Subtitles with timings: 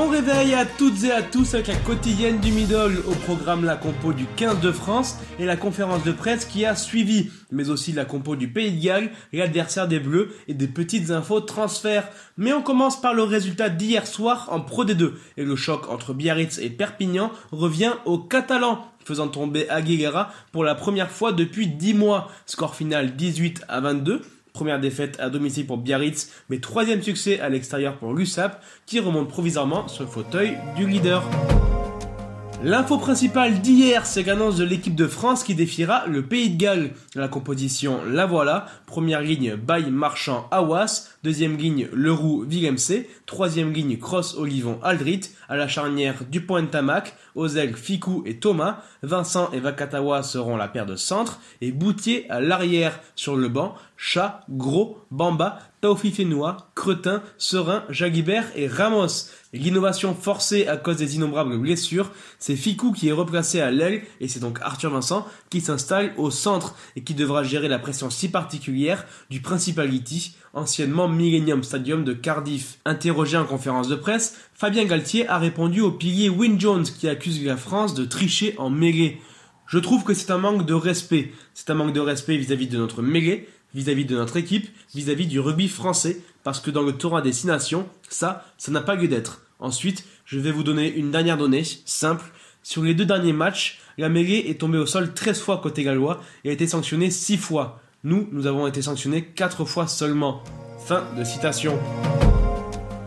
[0.00, 3.76] Bon réveil à toutes et à tous avec la quotidienne du middle au programme la
[3.76, 7.92] compo du 15 de France et la conférence de presse qui a suivi, mais aussi
[7.92, 12.08] la compo du Pays de Galles, l'adversaire des Bleus et des petites infos transferts.
[12.38, 16.14] Mais on commence par le résultat d'hier soir en Pro D2 et le choc entre
[16.14, 21.92] Biarritz et Perpignan revient aux Catalans faisant tomber Aguilera pour la première fois depuis 10
[21.92, 22.30] mois.
[22.46, 24.22] Score final 18 à 22.
[24.52, 29.28] Première défaite à domicile pour Biarritz, mais troisième succès à l'extérieur pour l'USAP, qui remonte
[29.28, 31.22] provisoirement sur le fauteuil du leader.
[32.62, 36.90] L'info principale d'hier, c'est l'annonce de l'équipe de France qui défiera le Pays de Galles.
[37.14, 38.66] La composition, la voilà.
[38.84, 41.08] Première ligne, Baye Marchand Awas.
[41.24, 42.76] Deuxième ligne, Leroux Villemc.
[43.24, 45.22] Troisième ligne, Cross Olivon Aldrit.
[45.48, 47.16] À la charnière, Dupont Tamac.
[47.34, 48.82] Ozel, Ficou et Thomas.
[49.02, 51.40] Vincent et Vakatawa seront la paire de centre.
[51.62, 53.74] Et Boutier à l'arrière sur le banc.
[53.96, 59.30] Chat, Gros, Bamba, Taofi Fenois, Cretin, Serein, Jagibert et Ramos.
[59.52, 64.28] L'innovation forcée à cause des innombrables blessures, c'est Ficou qui est replacé à l'aile et
[64.28, 68.30] c'est donc Arthur Vincent qui s'installe au centre et qui devra gérer la pression si
[68.30, 72.78] particulière du Principality, anciennement Millennium Stadium de Cardiff.
[72.84, 77.42] Interrogé en conférence de presse, Fabien Galtier a répondu au pilier Win Jones qui accuse
[77.42, 79.18] la France de tricher en mêlée.
[79.66, 81.32] Je trouve que c'est un manque de respect.
[81.54, 85.40] C'est un manque de respect vis-à-vis de notre mêlée, vis-à-vis de notre équipe, vis-à-vis du
[85.40, 89.42] rugby français, parce que dans le tournoi des destination, ça, ça n'a pas lieu d'être.
[89.58, 92.24] Ensuite, je vais vous donner une dernière donnée, simple.
[92.62, 96.22] Sur les deux derniers matchs, la mêlée est tombée au sol 13 fois côté gallois
[96.44, 97.80] et a été sanctionnée 6 fois.
[98.04, 100.42] Nous, nous avons été sanctionnés 4 fois seulement.
[100.86, 101.78] Fin de citation.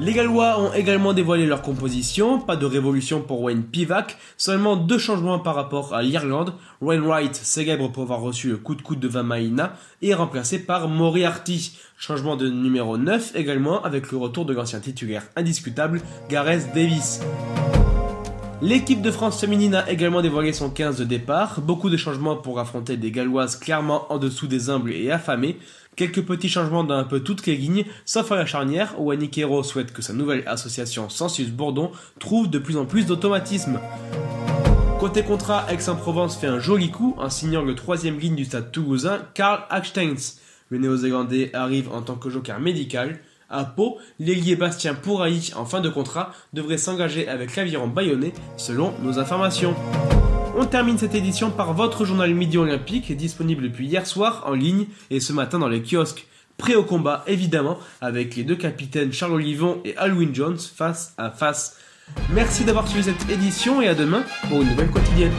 [0.00, 4.96] Les Gallois ont également dévoilé leur composition, pas de révolution pour Wayne Pivac, seulement deux
[4.96, 6.54] changements par rapport à l'Irlande.
[6.80, 10.86] Wayne Wright, célèbre pour avoir reçu le coup de coude de Vamaina, est remplacé par
[10.86, 11.76] Moriarty.
[11.96, 17.20] Changement de numéro 9 également avec le retour de l'ancien titulaire indiscutable Gareth Davis.
[18.62, 22.60] L'équipe de France féminine a également dévoilé son 15 de départ, beaucoup de changements pour
[22.60, 25.58] affronter des Galloises clairement en dessous des humbles et affamées,
[25.98, 29.36] quelques petits changements dans un peu toutes les lignes, sauf à la charnière où Annick
[29.36, 33.80] Hero souhaite que sa nouvelle association Sensus Bourdon trouve de plus en plus d'automatisme.
[35.00, 39.22] Côté contrat, Aix-en-Provence fait un joli coup en signant le troisième ligne du stade toulousain,
[39.34, 40.36] Karl Acksteins.
[40.70, 43.18] Le néo-zélandais arrive en tant que joker médical,
[43.50, 48.92] à Pau, l'ailier Bastien Pourailly, en fin de contrat, devrait s'engager avec l'aviron bayonnais, selon
[49.02, 49.74] nos informations.
[50.56, 54.86] On termine cette édition par votre journal Midi Olympique, disponible depuis hier soir en ligne
[55.10, 56.26] et ce matin dans les kiosques.
[56.56, 61.30] Prêt au combat, évidemment, avec les deux capitaines Charles Olivon et Alwyn Jones face à
[61.30, 61.76] face.
[62.32, 65.32] Merci d'avoir suivi cette édition et à demain pour une nouvelle quotidienne.